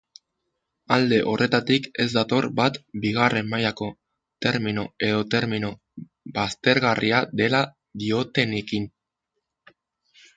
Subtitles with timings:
[0.93, 3.89] Alde horretatik ez dator bat bigarren mailako
[4.45, 5.71] termino edo termino
[6.39, 7.61] baztergarria dela
[8.05, 8.89] diotenekin.